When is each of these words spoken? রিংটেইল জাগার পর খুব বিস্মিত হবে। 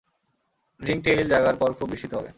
রিংটেইল 0.81 1.27
জাগার 1.29 1.55
পর 1.55 1.69
খুব 1.73 1.87
বিস্মিত 1.89 2.13
হবে। 2.13 2.29